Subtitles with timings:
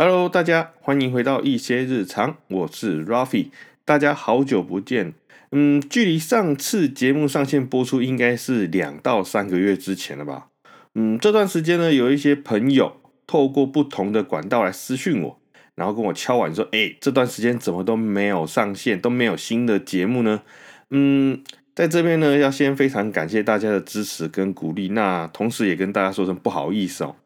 [0.00, 3.48] Hello，大家欢迎回到一些日常，我是 Rafi，
[3.84, 5.12] 大家好久不见。
[5.50, 10.46] 嗯，距离上次节目上线播出应该是两到三个月之前了吧？
[10.94, 15.40] 嗯，这段时间呢，有一些朋友透过不同的管道来私讯我，
[15.74, 20.42] 然后跟我敲碗说：“哎，这段时间怎么都没有上线，都没有新的节目呢？”
[20.90, 21.42] 嗯，
[21.74, 27.16] 在这边呢，要先非常感谢大家的支持跟鼓励，那同时也跟大家说声不好意思哦。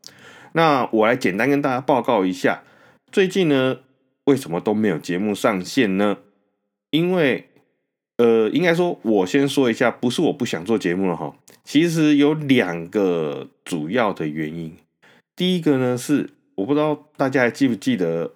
[0.53, 2.63] 那我来简单跟大家报告一下，
[3.11, 3.79] 最近呢，
[4.25, 6.19] 为什么都没有节目上线呢？
[6.91, 7.49] 因为，
[8.19, 11.35] 呃，应该说，我先说一下，不是我不想做节目了哈，
[11.65, 14.77] 其实有两个主要的原因。
[15.35, 18.33] 第一个呢是，我不知道大家还记不记得，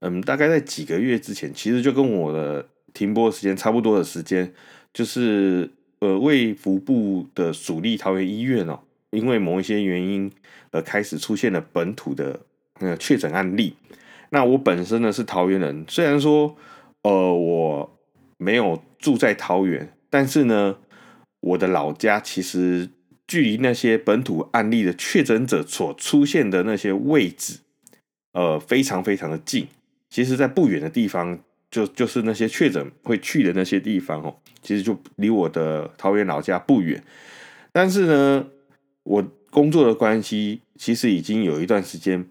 [0.00, 4.52] 嗯，大概在几个月之前，其实就跟我的停播时间差不多的时间，
[4.92, 8.80] 就是呃，卫福部的属立桃园医院哦。
[9.10, 10.30] 因为某一些原因，
[10.70, 12.40] 而开始出现了本土的
[12.78, 13.74] 呃确诊案例。
[14.30, 16.56] 那我本身呢是桃园人，虽然说
[17.02, 17.98] 呃我
[18.38, 20.76] 没有住在桃园，但是呢
[21.40, 22.88] 我的老家其实
[23.26, 27.58] 距离那些本土案例的确诊者所出现的那些位置，
[28.34, 29.66] 呃非常非常的近。
[30.08, 37.02] 其实，在不远的地方，就就是那些确诊会去的那些地方哦，其实就离我的桃园老家不远。
[37.72, 38.46] 但是呢。
[39.02, 42.26] 我工作的关系，其实已经有一段时间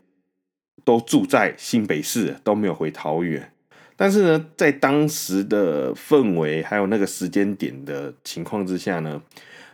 [0.85, 3.51] 都住在新北市，都没有回桃园。
[3.97, 9.21] 但是呢，在当时的氛围还有那个时间点的情况之下呢，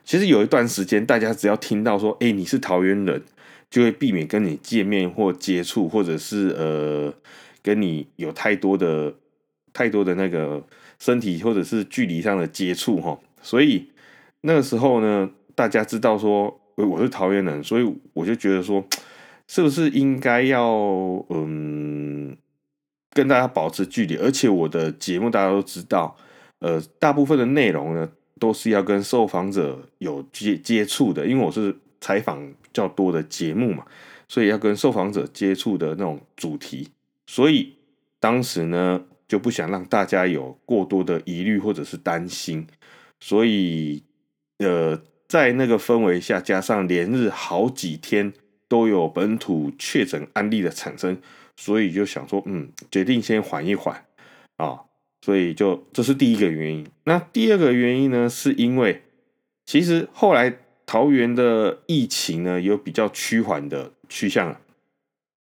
[0.03, 3.21] 其实有一段时间，大家只要听到说“哎，你是桃园人”，
[3.69, 7.13] 就会避免跟你见面或接触，或者是呃，
[7.61, 9.13] 跟你有太多的、
[9.71, 10.65] 太多的那个
[10.97, 13.19] 身体或者是距离上的接触哈。
[13.43, 13.89] 所以
[14.41, 16.59] 那个时候呢，大家知道说。
[16.83, 18.85] 我是桃园人，所以我就觉得说，
[19.47, 20.73] 是不是应该要
[21.29, 22.35] 嗯
[23.11, 24.17] 跟大家保持距离？
[24.17, 26.17] 而且我的节目大家都知道，
[26.59, 28.09] 呃，大部分的内容呢
[28.39, 33.85] 都是要跟受访者有接接触的，因为我是采访较多的节目嘛，
[34.27, 36.89] 所以要跟受访者接触的那种主题，
[37.25, 37.73] 所以
[38.19, 42.67] 当时呢就不想让大家有过多的疑虑或者是担心，
[43.21, 44.03] 所以
[44.57, 45.01] 呃。
[45.27, 48.33] 在那个氛围下，加上连日好几天
[48.67, 51.17] 都有本土确诊案例的产生，
[51.55, 54.05] 所以就想说，嗯，决定先缓一缓
[54.57, 54.81] 啊。
[55.21, 56.85] 所以就这是第一个原因。
[57.05, 59.03] 那第二个原因呢，是因为
[59.65, 64.59] 其实后来桃园的疫情呢有比较趋缓的趋向了，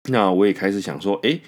[0.09, 1.39] 那我也开始想说，哎。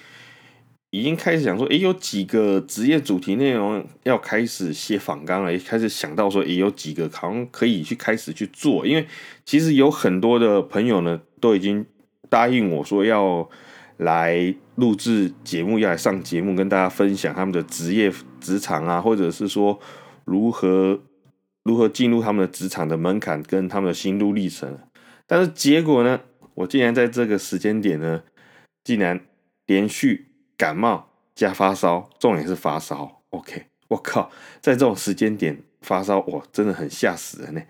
[0.91, 9.07] 已经开始想说，诶，有几个职业主题内容要开始写访纲了，也开始想到说，也有几个好像可以去开始去做，因为
[9.45, 11.85] 其实有很多的朋友呢，都已经
[12.27, 13.49] 答应我说要
[13.95, 19.79] 来录制节目，要来上节目，跟大家分享他们的职业职场啊，或者是说
[20.25, 20.99] 如何
[21.63, 24.77] 如何进入他们的职场的门槛跟他们的心路历程。
[25.25, 26.19] 但是结果呢，
[26.55, 28.23] 我竟然在这个时间点呢，
[28.83, 29.21] 竟然
[29.65, 30.30] 连续。
[30.61, 33.23] 感冒加发烧，重点是发烧。
[33.31, 34.29] OK，我靠，
[34.59, 37.61] 在这种时间点发烧，哇，真的很吓死人呢。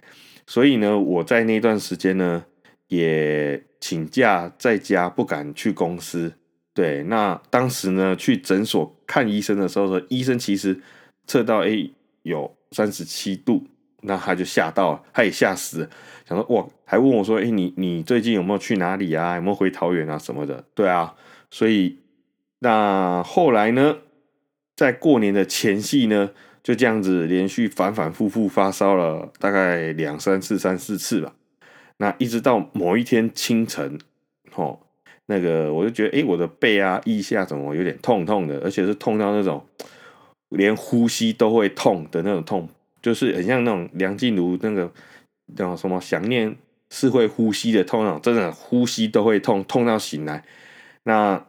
[0.45, 2.43] 所以呢，我在那段时间呢，
[2.89, 6.33] 也请假在家，不敢去公司。
[6.73, 10.77] 对，那当时呢，去诊所看医生的时候呢，医生其实
[11.25, 13.65] 测到 A 有三十七度，
[14.01, 15.89] 那他就吓到了，他也吓死了，
[16.27, 19.35] 想说哇，还问我说，哎，你你最近有没有去哪里啊？
[19.35, 20.65] 有没有回桃园啊什么的？
[20.75, 21.15] 对啊，
[21.49, 22.00] 所以。
[22.63, 23.97] 那后来呢，
[24.75, 26.29] 在过年的前夕呢，
[26.61, 31.33] 就这样子连续反反复复发烧了大概两三次、三四次吧。
[31.97, 33.97] 那一直到某一天清晨，
[34.53, 34.79] 哦，
[35.25, 39.65] 那个我就觉得，哎，我的背啊、腋下怎么有点痛痛的，而且是痛到那种
[40.49, 42.69] 连呼吸都会痛的那种痛，
[43.01, 44.91] 就是很像那种梁静茹那个
[45.55, 46.55] 叫什么想念
[46.91, 50.43] 是会呼吸的痛那种，真的呼吸都会痛，痛到醒来。
[51.03, 51.43] 那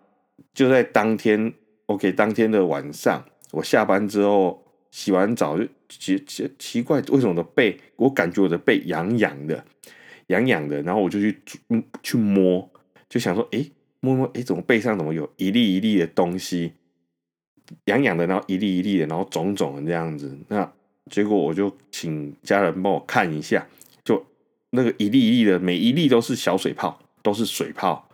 [0.55, 1.53] 就在当天
[1.87, 9.65] ，OK，当天的晚上，我下班之后洗完澡就奇奇奇怪，为什么我的背，我感觉我的背痒痒的，
[10.27, 11.43] 痒痒的，然后我就去
[12.03, 12.71] 去摸，
[13.09, 13.65] 就想说，哎，
[14.01, 16.73] 摸摸，哎，怎么背上怎么有一粒一粒的东西，
[17.87, 20.71] 痒痒的，然后一粒一粒的，然后肿肿的这样子，那
[21.11, 23.67] 结果我就请家人帮我看一下，
[24.05, 24.25] 就
[24.71, 28.07] 那个一粒一粒的，每一粒都是小水泡，都是水泡。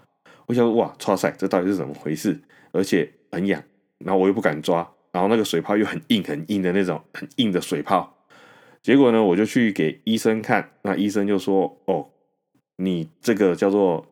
[0.49, 2.41] 我想哇，超塞，这到底是怎么回事？
[2.73, 3.62] 而且很痒，
[3.99, 4.79] 然后我又不敢抓，
[5.12, 8.17] 然后那个水泡又很硬很硬的那种很硬的水泡。
[8.83, 12.09] 结果呢，我就去给医生看，那医生就说：“哦，
[12.77, 14.06] 你这个叫做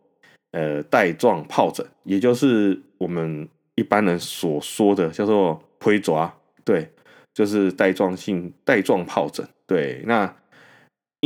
[0.51, 6.31] 呃带状疱疹，也就是我们一般人所说的叫做灰抓，
[6.65, 6.91] 对，
[7.33, 9.49] 就是带状性带状疱疹。
[9.67, 10.37] 对，那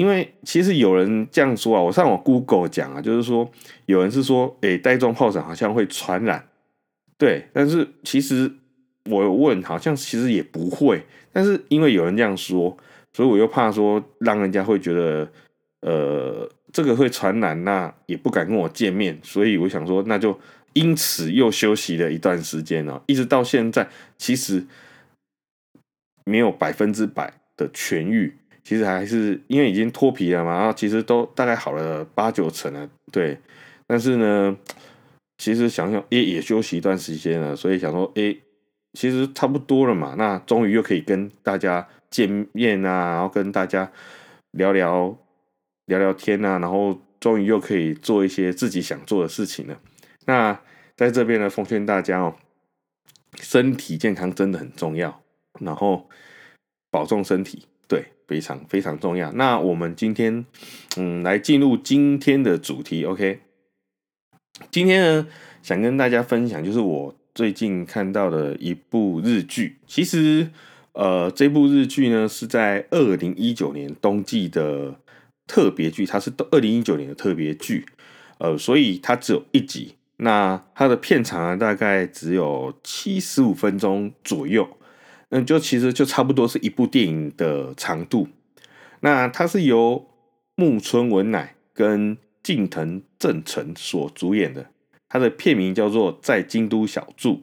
[0.00, 3.50] 因为其实有人这样说啊，我上网 Google 讲啊，就是说
[3.84, 6.48] 有人是说，诶，带状疱疹好像会传染，
[7.18, 8.50] 对，但是其实
[9.10, 11.04] 我问，好像其实也不会，
[11.34, 12.74] 但是因为有人这样说，
[13.12, 15.30] 所以我又怕说让人家会觉得，
[15.82, 20.40] 呃，这个会传染，那也不敢跟我见面，所以我想说，那就
[20.72, 23.86] 因此又休息了一段时间了，一直到现在，
[24.16, 24.64] 其实
[26.24, 28.38] 没有百分之百的痊愈。
[28.62, 33.38] 其实还是因为已经脱皮了嘛，然后其实都大概好了八九成了，对。
[33.86, 34.56] 但是呢，
[35.38, 38.40] 其实想想，诶，也休息一段时间了，所以想说，诶，
[38.92, 40.14] 其实差不多了嘛。
[40.16, 43.90] 那终于又可以跟大家见面啊，然后跟大家
[44.52, 45.18] 聊聊
[45.86, 49.80] 聊聊天啊，然后终于又可以做一些自己想做的事情了。
[50.26, 50.60] 那
[50.96, 52.36] 在这边呢，奉劝大家哦，
[53.40, 55.22] 身体健康真的很重要，
[55.58, 56.08] 然后
[56.90, 57.66] 保重身体。
[58.30, 59.32] 非常非常重要。
[59.32, 60.46] 那我们今天，
[60.96, 63.04] 嗯，来进入今天的主题。
[63.04, 63.40] OK，
[64.70, 65.26] 今天呢，
[65.64, 69.78] 想跟大家分享，就是我最近看到的一部日剧。
[69.88, 70.48] 其实，
[70.92, 74.94] 呃，这部日剧呢是在二零一九年冬季的
[75.48, 77.84] 特别剧，它是二零一九年的特别剧。
[78.38, 84.76] 呃，所以它只有一集，那它的片长呢大概只有七十五分钟左右。
[85.30, 88.28] 嗯，就其实就差不多是一部电影的长度。
[89.00, 90.08] 那它是由
[90.56, 94.70] 木村文乃跟近藤正成所主演的，
[95.08, 97.34] 它的片名叫做《在京都小住》。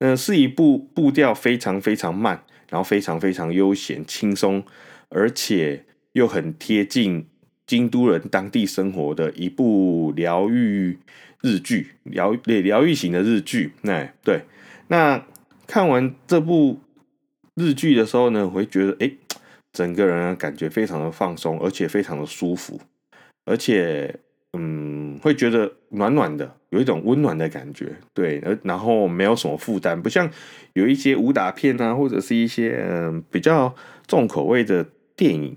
[0.00, 4.62] 嗯，是一部步调非常非常慢，然后非常非常悠闲轻松，
[5.08, 7.26] 而且又很贴近
[7.66, 10.98] 京都人当地生活的一部疗愈
[11.40, 13.72] 日剧，疗疗愈型的日剧。
[13.80, 14.42] 那对，
[14.88, 15.24] 那
[15.66, 16.78] 看完这部。
[17.54, 19.10] 日剧的时候呢，我会觉得哎，
[19.72, 22.80] 整个人感觉非常的放松，而且非常的舒服，
[23.44, 24.14] 而且
[24.52, 30.30] 嗯，会觉得暖暖的，有一种温暖的感觉，对，而然后没有什么负担，不像
[30.72, 33.74] 有一些武打片啊，或者是一些嗯比较
[34.06, 35.56] 重口味的电影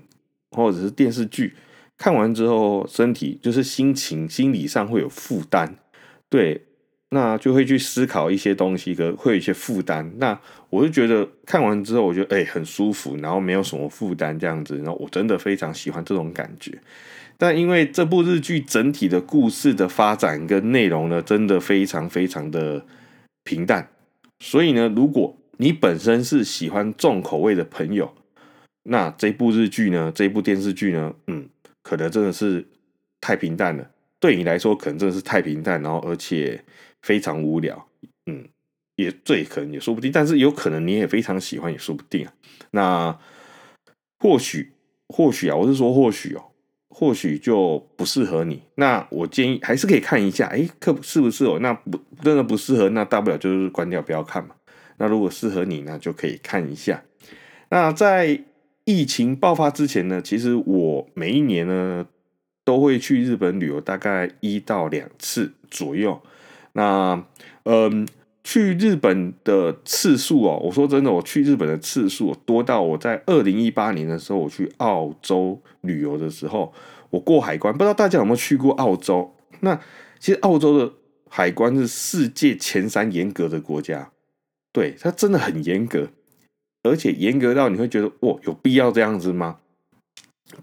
[0.50, 1.54] 或者是电视剧，
[1.96, 5.76] 看完之后身体就是心情心理上会有负担，
[6.28, 6.65] 对。
[7.10, 10.12] 那就会去思考一些东西，可会有一些负担。
[10.18, 10.38] 那
[10.70, 14.76] 我就觉得看完之后，我觉得哎很舒服，然后没有什么负担这样子。
[14.78, 16.76] 然后我真的非常喜欢这种感觉。
[17.38, 22.84] 但因为这部日剧整体的故事的发展跟内容呢，真的非常非常的
[23.44, 23.88] 平淡。
[24.40, 28.12] 所以呢，如果你本身是喜欢重口味的朋友，
[28.82, 31.48] 那这部日剧呢，这部电视剧呢，嗯，
[31.84, 32.66] 可能真的是
[33.20, 33.88] 太平淡了。
[34.18, 36.64] 对你来说，可能真的是太平淡，然后而且。
[37.06, 37.86] 非常无聊，
[38.26, 38.48] 嗯，
[38.96, 42.32] 也最可能也说不定，但是有可能你也非常喜欢，也说不定啊。
[42.72, 43.16] 那
[44.18, 44.72] 或许，
[45.06, 46.42] 或许啊，我是说或许哦，
[46.88, 48.60] 或许就不适合你。
[48.74, 51.60] 那我建议还是可以看一下，哎，可适不适合？
[51.60, 54.56] 那不真的不适合，那大不了就是关掉，不要看嘛。
[54.96, 57.04] 那如果适合你，那就可以看一下。
[57.68, 58.42] 那在
[58.84, 62.04] 疫情爆发之前呢，其实我每一年呢
[62.64, 66.20] 都会去日本旅游，大概一到两次左右。
[66.76, 67.24] 那，
[67.64, 68.06] 嗯，
[68.44, 76.72] 去日本的次数哦，我说真的，我去日本的次数多到我在二零一八年的时候，我去澳洲旅游的时候，
[77.08, 79.34] 我过海关，不知道大家有没有去过澳洲？
[79.60, 79.80] 那
[80.20, 80.92] 其实澳洲的
[81.30, 84.12] 海关是世界前三严格的国家，
[84.70, 86.10] 对，它真的很严格，
[86.82, 89.60] 而且严格到你会觉得，哇，有必要这样子吗？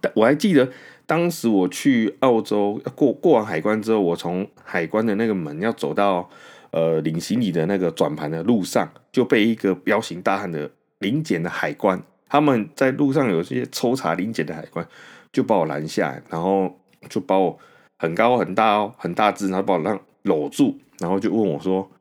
[0.02, 0.70] 但我还记得。
[1.06, 6.30] 当时我去澳洲过过完海关之后，我从海关的那个门要走到
[6.72, 14.88] 呃领行李的那个转盘的路上，就被一个彪形大汉的临检的海关，他们在路上有些抽查临检的海关，
[15.34, 16.74] 就把我拦下来，然后
[17.10, 17.60] 就把我
[18.00, 21.92] 很高很大哦很大只，然后把我让搂住，然后就问我说：“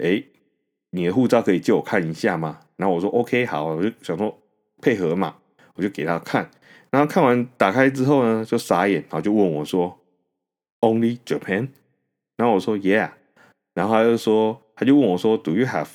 [0.00, 0.22] 哎，
[0.92, 4.38] 你的护照可以借我看一下吗？”然后我说：“OK，好。”我就想说
[4.80, 5.34] 配合嘛，
[5.74, 6.48] 我就给他看。
[6.90, 9.98] 然后看完打开之后呢，就傻眼，然后就问我说
[10.80, 11.68] ：“Only Japan？”
[12.38, 13.10] 然后我说：“Yeah。”
[13.74, 15.88] 然后他就说，他就问我说：“Do you have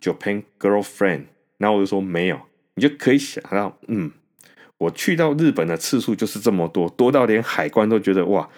[0.00, 1.24] Japan girlfriend？”
[1.58, 2.40] 然后我就说：“没有。”
[2.76, 4.10] 你就可以想到，嗯，
[4.78, 8.48] 我去到日本的次数就是这么多，多到连海关都觉得哇，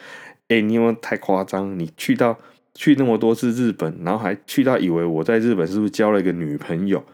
[0.47, 1.77] 哎，你有没有太夸张？
[1.77, 2.39] 你去到
[2.75, 7.05] 去那么多次日本，然后还去到以为我在日本是不是交了一个女朋友？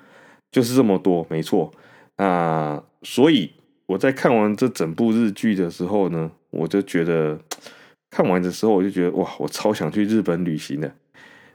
[0.52, 1.72] 就是这么多，没错。
[2.18, 3.52] 那所以。
[3.90, 7.40] 我在看完这整部日剧的时候呢，我就觉得
[8.08, 10.94] 看完的时候我就觉得哇，我超想去日本旅行的。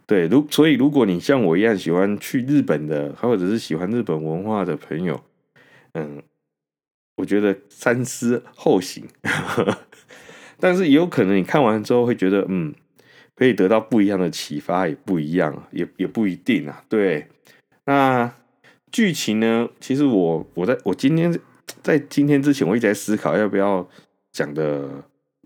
[0.06, 5.24] 对，如所以如果你像我一样喜欢去日本的，或者是喜欢日本文化的朋友，
[5.94, 6.22] 嗯，
[7.16, 9.06] 我觉得三思后行。
[10.60, 12.76] 但是也有可能你看完之后会觉得，嗯，
[13.34, 16.84] 可以得到不一样的启发，也不一样，也也不一定啊。
[16.90, 17.28] 对，
[17.86, 18.30] 那
[18.92, 19.70] 剧情呢？
[19.80, 21.34] 其实我我在我今天
[21.84, 23.88] 在今天之前，我一直在思考要不要
[24.32, 24.90] 讲的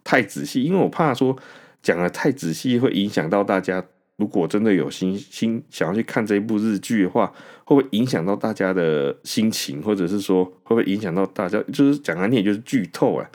[0.03, 1.37] 太仔细，因为我怕说
[1.81, 3.83] 讲的太仔细会影响到大家。
[4.17, 7.25] 如果真的有心心想要去看这一部日剧的话，
[7.63, 11.57] 会不会影响到大家的心情，或者是说会不会影响到大家？
[11.71, 13.25] 就是讲难听，就是剧透啊。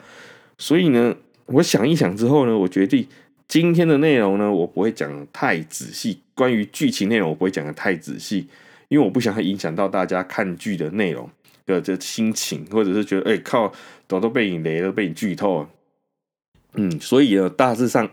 [0.59, 1.15] 所以呢，
[1.47, 3.07] 我想一想之后呢，我决定
[3.47, 6.19] 今天的内容呢，我不会讲太仔细。
[6.35, 8.47] 关于剧情内容，我不会讲的太仔细，
[8.87, 11.27] 因为我不想影响到大家看剧的内容
[11.65, 13.71] 的这心情，或者是觉得哎靠，
[14.07, 15.69] 都都被你雷了，被你剧透了。
[16.75, 18.09] 嗯，所以呢，大致上。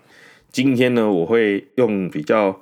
[0.51, 2.61] 今天呢，我会用比较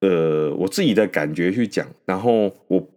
[0.00, 2.88] 呃我自己的感觉去讲，然后我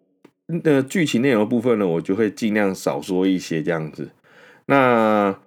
[0.64, 4.12] 的剧情内容部分呢，我就会尽量少说一些这样子。
[4.68, 5.40] 那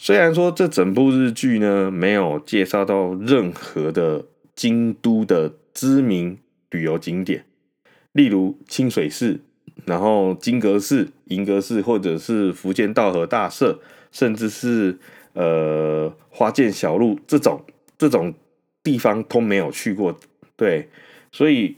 [0.00, 6.38] 虽然说这整部日剧呢没有介绍到任何的京都的知名
[6.70, 7.44] 旅游景点，
[8.10, 9.40] 例如清水寺，
[9.84, 13.78] 然后金阁寺、银阁寺，或者是福建道和大社，
[14.12, 14.98] 甚至是
[15.32, 17.62] 呃花见小路这种。
[18.00, 18.32] 这种
[18.84, 20.16] 地方都没有去过，
[20.54, 20.88] 对，
[21.32, 21.76] 所以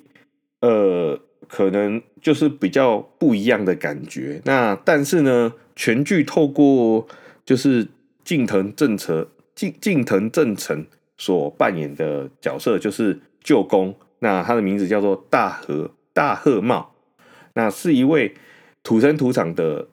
[0.60, 4.38] 呃，可能就是比较不一样的感觉。
[4.44, 7.08] 那但是呢，全剧透过
[7.46, 7.88] 就是
[8.22, 10.84] 近藤正成、近近藤正成
[11.16, 13.94] 所扮演的角色，就是舅公。
[14.18, 16.89] 那他的名字叫做大和大贺茂，
[17.60, 18.34] 那是一位
[18.82, 19.86] 土生土长的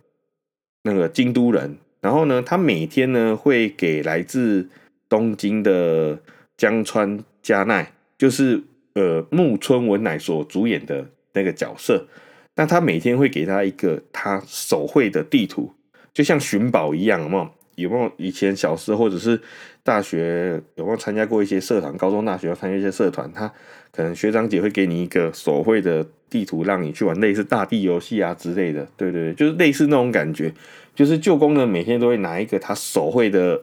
[0.83, 1.77] 那个京都人。
[1.99, 4.69] 然后呢，他每天呢会给来自
[5.09, 6.17] 东京的
[6.55, 12.07] 江川佳奈就是呃木村文乃所主演的那个角色，
[12.55, 15.73] 那他每天会给他一个他手绘的地图，
[16.13, 17.49] 就像寻宝一样，有没有？
[17.75, 19.39] 有没有以前小时候或者是
[19.83, 21.95] 大学有没有参加过一些社团？
[21.95, 23.47] 高中、大学要参加一些社团，他
[23.91, 28.87] 可能学长姐会给你一个手绘的地图，让你去玩类似大地游戏啊之类的。
[28.95, 30.53] 对对对，就是类似那种感觉。
[30.95, 33.61] 就是舅公呢，每天都会拿一个他手绘的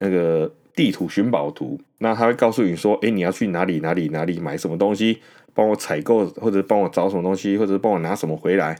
[0.00, 0.52] 那个。
[0.76, 5.22] 地图寻宝图，那他会告诉你说：“哎，你要去哪里哪里哪里买什么东西，
[5.54, 8.78] 帮我采购，或者帮我找什么东西，或者帮我拿什么回来。”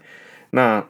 [0.52, 0.86] 那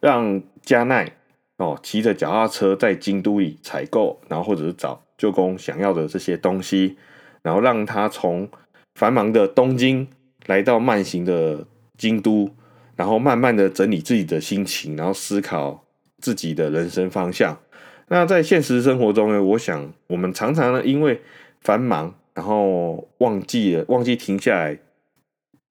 [0.00, 1.10] 让加奈
[1.56, 6.98] 哦骑着脚踏车在京都里采购，然后或者是找舅公想要的这些东西，
[7.42, 8.46] 然后让他从
[8.94, 10.06] 繁忙的东京
[10.46, 12.50] 来到慢行的京都，
[12.96, 15.84] 然后慢慢的整理自己的心情，然后思考
[16.18, 17.58] 自己的人生方向。
[18.08, 19.42] 那在现实生活中呢？
[19.42, 21.20] 我想我们常常呢，因为
[21.60, 24.78] 繁忙，然后忘记了忘记停下来，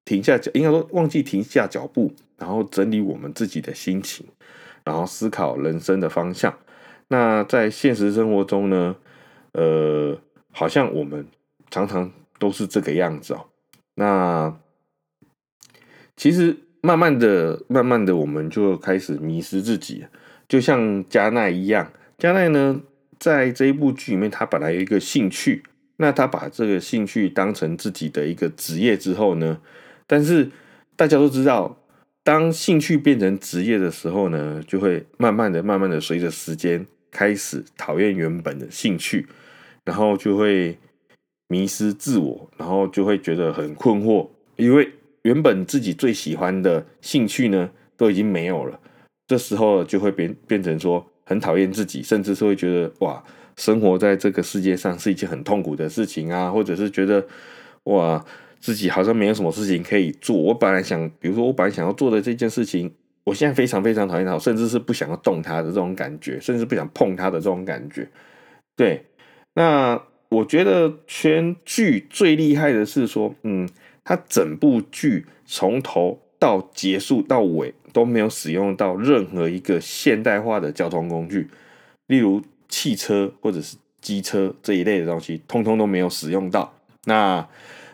[0.06, 4.25] 停下脚，应该说忘记停下脚步，然后整理我们自己的心情，
[4.84, 6.58] 然后思考人生的方向。
[7.10, 8.96] 那在现实生活中呢，
[9.51, 10.18] 呃，
[10.51, 11.28] 好像我们
[11.70, 13.46] 常常都是这个样子哦。
[13.96, 14.58] 那
[16.16, 20.06] 其实慢慢的、慢慢的，我们就开始迷失自己，
[20.48, 21.92] 就像加奈一样。
[22.18, 22.82] 加奈呢，
[23.20, 25.64] 在这一部剧里面，他本来有一个兴趣，
[25.98, 29.60] 那他把这个兴趣当成自己的一个职业之后呢，
[30.06, 30.50] 但是
[30.96, 31.78] 大家都知道，
[32.24, 39.28] 当兴趣变成职业的时候呢，就会慢慢的、慢慢的随着时间开始讨厌原本的兴趣，
[39.84, 40.78] 然后就会
[41.51, 44.89] 迷失自我，然后就会觉得很困惑，因为
[45.24, 48.79] 原本自己最喜欢的兴趣呢，都已经没有了，
[49.27, 51.05] 这时候就会变变成说。
[51.24, 53.24] 很讨厌自己，甚至是会觉得哇，
[53.55, 57.25] 生活在这个世界上是一件很痛苦的事情啊，或者是觉得
[57.84, 58.22] 哇，
[58.60, 60.36] 自己好像没有什么事情可以做。
[60.36, 62.91] 我本来想，比如说我本来想要做的这件事情，
[63.24, 68.10] 我现在非常非常讨厌它，甚至是不想要动它的这种感觉，甚至不想碰它的这种感觉。
[68.75, 69.05] 对，
[69.53, 70.01] 那
[70.32, 73.70] 我觉得全剧最厉害的是说，嗯，
[74.04, 77.74] 它整部剧从头到结束到尾。
[77.94, 81.50] 都没有使用到任何一个现代化的交通工具，
[82.08, 86.74] 例如汽车或者是机车这一类的东西，通通都没有使用到。
[87.04, 87.46] 那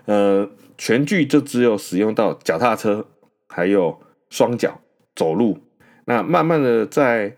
[0.06, 3.08] 呃，全剧就只有使用到脚踏车，
[3.48, 4.80] 还有双脚
[5.16, 5.58] 走路。
[6.06, 7.36] 那慢慢的在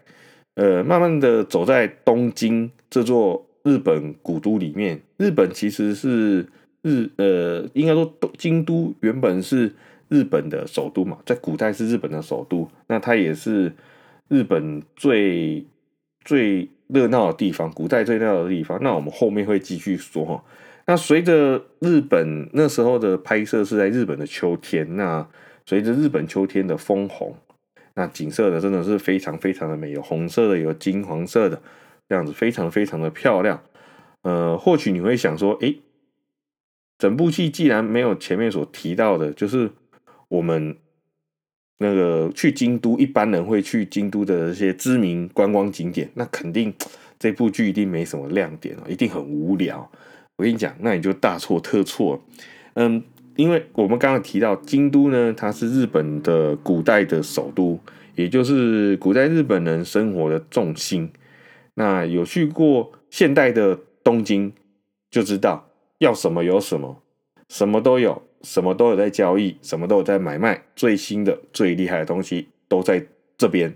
[0.56, 5.02] 呃，慢慢的走在东京这座日本古都里面。
[5.18, 6.48] 日本其实是
[6.82, 9.74] 日呃，应该说京都原本是。
[10.12, 13.72] 日本的首都嘛，在古代是日本的首都，那它也是
[14.28, 15.64] 日本最
[16.26, 18.80] 最热闹的地方，古代最热闹的地方。
[18.82, 20.44] 那我们后面会继续说哈。
[20.88, 25.30] 那随着日本那时候的拍摄是在日本的秋天，那
[25.64, 27.36] 随着日本秋天的枫红，
[27.94, 31.62] 那景色呢真的是非常非常的美，有红色的，有金黄色的，
[32.10, 33.62] 这样子非常非常的漂亮。
[34.24, 35.80] 呃，或许你会想说，诶，
[36.98, 39.72] 整部戏既然没有前面所提到的，就是
[40.28, 40.76] 我们
[41.78, 46.74] 那个去京都，一般人会去京都的一些知名观光景点，那肯定
[47.18, 49.90] 这部剧一定没什么亮点啊，一定很无聊。
[50.36, 52.22] 我跟你讲，那你就大错特错。
[52.74, 53.02] 嗯，
[53.36, 57.80] 因为我们刚刚提到京都呢，它是日本的古代的首都，
[58.16, 61.10] 也就是古代日本人生活的重心。
[61.80, 64.52] 那有去过现代的东京，
[65.10, 65.70] 就知道
[66.00, 67.02] 要什么有什么，
[67.48, 73.08] 什么都有，什么都有在交易，什么都有在买卖，最新的、最厉害的东西都在
[73.38, 73.74] 这边。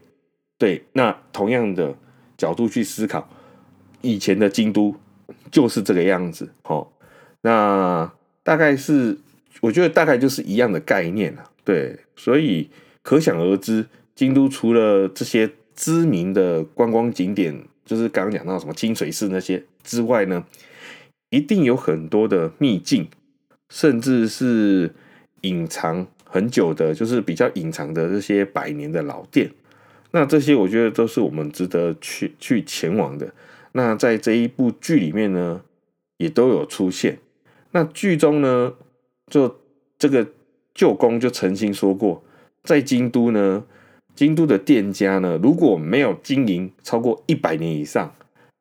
[0.57, 1.95] 对，那同样的
[2.35, 3.29] 角度去思考，
[4.01, 4.93] 以前的京都。
[5.49, 6.87] 就是这个样子，哦。
[7.41, 8.11] 那
[8.43, 9.17] 大概是，
[9.61, 12.69] 我觉得大概就是一样的概念了，对，所以
[13.03, 20.45] 可想而知，京都除了这些知名的观光景点，就是刚刚讲到什么清水寺那些之外呢，
[21.29, 23.07] 一定有很多的秘境，
[23.69, 24.93] 甚至是
[25.41, 29.51] 隐藏很久的，就是比较隐藏的这些百年的老店，
[30.11, 33.33] 那这些我觉得都是我们值得去去前往的。
[33.73, 35.61] 那在这一部剧里面呢，
[36.17, 37.17] 也都有出现。
[37.71, 38.75] 那剧中呢，
[39.27, 39.59] 就
[39.97, 40.27] 这个
[40.75, 42.23] 舅公就曾经说过，
[42.63, 43.65] 在京都呢，
[44.15, 48.13] 京都的店家呢，如果没有经营超过一百年以上，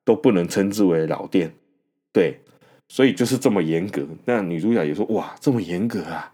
[0.04, 1.52] 都不能称之为老店。
[2.12, 2.40] 对，
[2.88, 4.06] 所以就是这么严格。
[4.24, 6.32] 那女主角也说：“哇，这么严格啊！”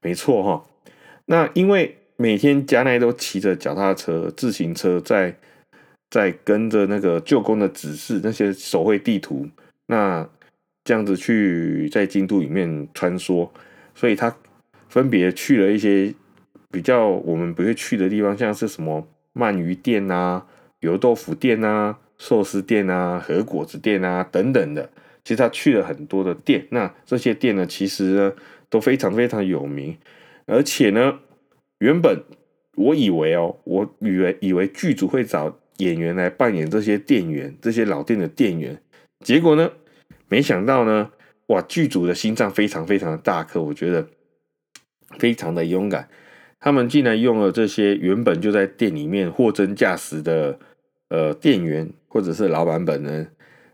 [0.00, 0.66] 没错哈。
[1.26, 5.36] 那因为每天加奈都骑着脚踏车、自行车在。
[6.10, 9.48] 在跟着那个舅公的指示，那些手绘地图，
[9.86, 10.28] 那
[10.84, 13.48] 这样子去在京都里面穿梭，
[13.94, 14.36] 所以他
[14.90, 16.14] 分别去了一些
[16.72, 20.46] 比较我们不会去的地方，像是什么鳗鱼店啊、
[20.80, 24.90] 油豆腐店啊、寿司店啊、和果子店啊等等的。
[25.22, 28.32] 其实他去了很多的店，那这些店呢，其实呢
[28.68, 29.96] 都非常非常有名，
[30.46, 31.20] 而且呢，
[31.78, 32.24] 原本
[32.76, 35.58] 我以为哦，我以为以为剧组会找。
[35.78, 38.80] 演员来扮演这些店员，这些老店的店员，
[39.24, 39.72] 结果呢，
[40.28, 41.10] 没想到呢，
[41.46, 44.06] 哇，剧组的心脏非常非常的大颗，我觉得
[45.18, 46.08] 非常的勇敢，
[46.64, 50.56] 他们竟然用了这些原本就在店里面货真价实的
[51.08, 53.32] 呃店员或者是老板本人，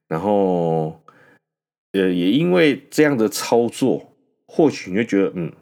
[0.08, 1.02] 然后
[1.92, 4.14] 呃也因为这样的操作，
[4.46, 5.52] 或许你会觉得，嗯，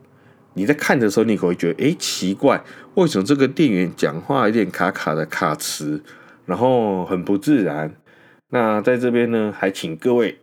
[0.55, 2.63] 你在看的时候，你可能会觉得，哎，奇怪，
[2.95, 6.05] 为什么这个店员讲话有点卡卡的卡词？
[6.45, 7.93] 然后很不自然，
[8.51, 10.39] 那在这边呢，还请各位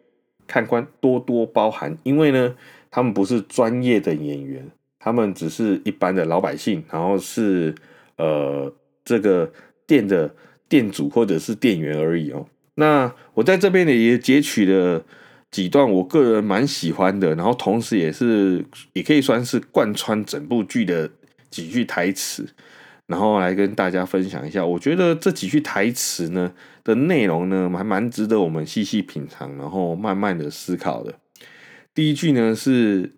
[0.46, 2.56] 看官多多包涵，因为呢，
[2.92, 4.70] 他们不是专业的演员，
[5.04, 7.76] 他们只是一般的老百姓，然后是
[8.16, 9.52] 呃这个
[9.86, 10.34] 店的
[10.70, 12.46] 店主或者是店员而已哦。
[12.76, 15.04] 那我在这边呢也截取了
[15.52, 18.64] 几段我个人蛮喜欢的，然后同时也是
[18.94, 21.10] 也可以算是贯穿整部剧的
[21.50, 22.48] 几句台词。
[23.06, 26.54] 然后来跟大家分享一下，我觉得这几句台词呢
[26.86, 31.14] 的内容呢，还蛮值得我们细细品尝，然后慢慢的思考的。
[31.94, 33.12] 第一句呢是，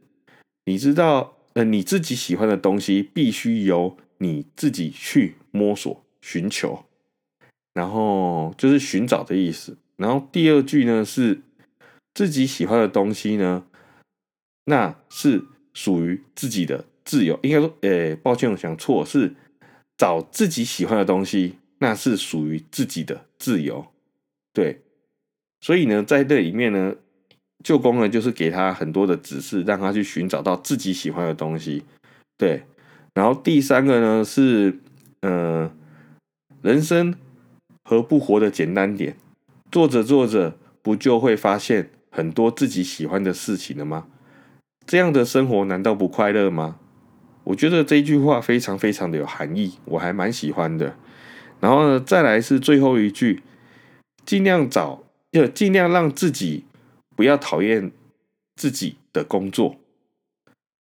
[0.65, 6.85] 你知道，呃，你自己喜欢的东西必须由你自己去摸索、寻求，
[7.73, 9.77] 然后就是寻找的意思。
[9.97, 11.41] 然后第二句呢是，
[12.13, 13.65] 自己喜欢的东西呢，
[14.65, 17.39] 那是属于自己的自由。
[17.41, 19.33] 应该说，诶，抱歉，我想错是。
[19.97, 23.93] 找自己喜欢的东西，那是属于自己的自由，
[24.51, 24.81] 对。
[25.61, 26.97] 所以呢，在这里面呢，
[27.63, 31.83] 旧功能就是给他很多的指示，让他去寻找到自己喜欢的东西，
[32.37, 32.63] 对。
[33.13, 34.79] 然后第三个呢是，
[35.21, 35.71] 嗯，
[36.61, 37.15] 人生
[37.83, 39.15] 何不活得简单点？
[39.71, 44.07] 做着做着，不就会发现很多自己喜欢的事情了吗？
[44.85, 46.77] 这样的生活难道不快乐吗？
[47.45, 50.95] 我觉得这句话非常非常的有含义，我还蛮喜欢的。
[51.59, 53.41] 然后呢，再来是最后一句，
[54.25, 56.65] 尽量找，要尽量让自己
[57.15, 57.91] 不要讨厌
[58.55, 59.77] 自己的工作，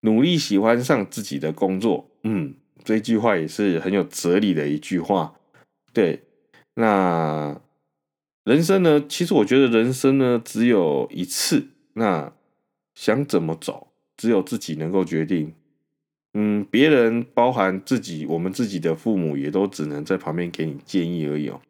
[0.01, 2.09] 努力喜欢上自己的工作。
[2.23, 5.35] 嗯，这句话也是很有哲理的一句话。
[5.93, 6.23] 对，
[6.75, 7.59] 那
[8.43, 9.03] 人生呢？
[9.07, 12.33] 其实我觉得人生呢只有一次，那
[12.93, 15.53] 想怎么走，只有自己能够决定。
[16.33, 21.61] 嗯，别人包含自己，我们自己的父母也都只能在旁边给你建议而已哦。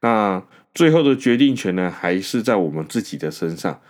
[0.00, 3.80] 那最后的决定权呢，还是在我们自己的身上。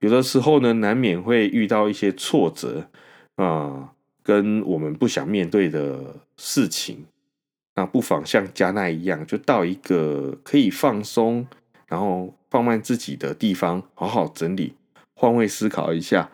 [0.00, 2.88] 有的时候呢，难免会遇到一些挫折
[3.36, 7.06] 啊，跟我们不想面对的事情。
[7.76, 11.46] 那不妨像加奈一样，就到一个可以放松，
[11.88, 14.74] 然后放慢自己的地方，好好整理，
[15.16, 16.30] 换位思考一下，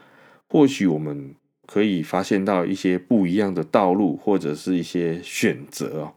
[0.49, 1.35] 或许我们
[1.66, 6.14] 可以发现到一些不一样的道路，或者是一些选择哦。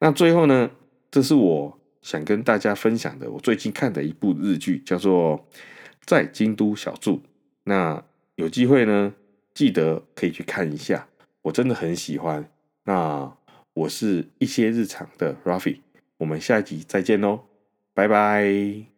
[0.00, 0.70] 那最后呢，
[1.10, 5.38] 这是我想跟大家分享的，我最近看的一部日剧，叫做
[6.08, 7.16] 《在京都小住》。
[7.64, 8.02] 那
[8.34, 9.14] 有机会呢，
[9.52, 11.06] 记得可以去看一下，
[11.42, 12.50] 我真的很喜欢。
[12.82, 13.32] 那。
[13.74, 15.78] 我是一些日常的 Rafi，
[16.16, 17.44] 我们下一集再见喽，
[17.94, 18.97] 拜拜。